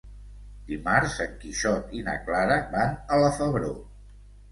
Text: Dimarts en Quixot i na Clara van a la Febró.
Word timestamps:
Dimarts 0.69 1.17
en 1.25 1.35
Quixot 1.43 1.93
i 1.97 2.01
na 2.07 2.15
Clara 2.29 2.57
van 2.77 2.97
a 3.15 3.21
la 3.25 3.29
Febró. 3.37 3.71